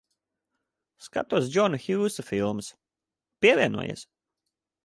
[1.07, 2.73] Skatos Džona Hjūsa filmas.
[3.45, 4.09] Pievienojies.